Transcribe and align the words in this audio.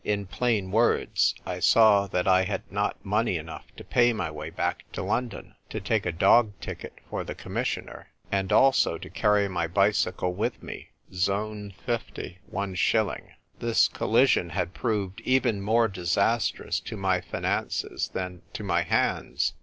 In 0.03 0.25
plain 0.25 0.71
words, 0.71 1.35
I 1.45 1.59
saw 1.59 2.07
that 2.07 2.27
I 2.27 2.45
had 2.45 2.63
not 2.71 3.05
money 3.05 3.37
enough 3.37 3.65
to 3.77 3.83
pay 3.83 4.13
my 4.13 4.31
way 4.31 4.49
back 4.49 4.83
to 4.93 5.03
London, 5.03 5.53
to 5.69 5.79
take 5.79 6.07
a 6.07 6.11
dog 6.11 6.53
ticket 6.59 6.93
for 7.07 7.23
the 7.23 7.35
Com 7.35 7.53
missioner, 7.53 8.07
and 8.31 8.51
also 8.51 8.97
to 8.97 9.09
carry 9.11 9.47
my 9.47 9.67
bicycle 9.67 10.33
with 10.33 10.63
me 10.63 10.89
(zone 11.13 11.71
50, 11.85 12.39
one 12.47 12.73
shilling.) 12.73 13.33
This 13.59 13.87
collision 13.87 14.49
had 14.49 14.73
proved 14.73 15.21
even 15.23 15.61
more 15.61 15.87
disastrous 15.87 16.79
to 16.79 16.97
my 16.97 17.21
finances 17.21 18.09
than 18.11 18.41
to 18.53 18.63
my 18.63 18.81
hands. 18.81 19.53